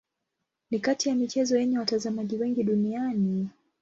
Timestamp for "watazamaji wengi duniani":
1.79-3.49